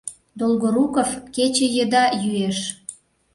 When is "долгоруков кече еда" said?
0.39-2.03